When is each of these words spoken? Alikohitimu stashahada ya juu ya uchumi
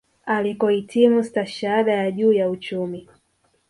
Alikohitimu 0.25 1.23
stashahada 1.23 1.91
ya 1.93 2.11
juu 2.11 2.33
ya 2.33 2.49
uchumi 2.49 3.09